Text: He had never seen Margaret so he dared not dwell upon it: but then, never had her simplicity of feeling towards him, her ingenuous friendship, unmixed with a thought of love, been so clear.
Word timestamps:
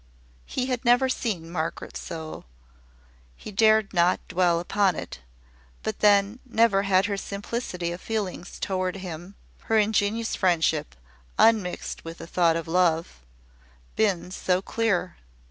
He 0.47 0.65
had 0.65 0.83
never 0.83 1.07
seen 1.09 1.47
Margaret 1.51 1.95
so 1.95 2.43
he 3.35 3.51
dared 3.51 3.93
not 3.93 4.19
dwell 4.27 4.59
upon 4.59 4.95
it: 4.95 5.19
but 5.83 5.99
then, 5.99 6.39
never 6.43 6.81
had 6.81 7.05
her 7.05 7.17
simplicity 7.17 7.91
of 7.91 8.01
feeling 8.01 8.43
towards 8.61 8.97
him, 8.97 9.35
her 9.65 9.77
ingenuous 9.77 10.35
friendship, 10.35 10.95
unmixed 11.37 12.03
with 12.03 12.19
a 12.19 12.25
thought 12.25 12.55
of 12.55 12.67
love, 12.67 13.19
been 13.95 14.31
so 14.31 14.59
clear. 14.59 15.17